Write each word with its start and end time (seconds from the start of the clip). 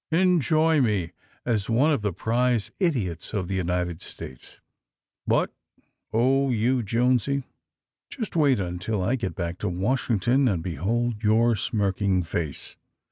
Enjoy 0.09 0.81
me 0.81 1.11
as 1.45 1.69
one 1.69 1.91
of 1.91 2.01
the 2.01 2.11
prize 2.11 2.71
idiots 2.79 3.33
of 3.35 3.47
the 3.47 3.53
United 3.53 4.01
States. 4.01 4.59
But— 5.27 5.53
oh, 6.11 6.49
you 6.49 6.81
Jonesy! 6.81 7.43
Just 8.09 8.35
wait 8.35 8.59
until 8.59 9.03
I 9.03 9.13
get 9.15 9.35
back 9.35 9.59
to 9.59 9.69
Washington 9.69 10.47
and 10.47 10.63
be 10.63 10.73
hold 10.73 11.21
your 11.21 11.55
smirking 11.55 12.23
face! 12.23 12.77